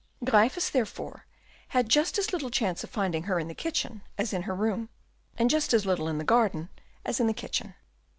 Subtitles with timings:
[0.25, 1.27] Gryphus therefore
[1.67, 4.89] had just as little chance of finding her in the kitchen as in her room,
[5.37, 6.69] and just as little in the garden
[7.05, 7.75] as in the kitchen.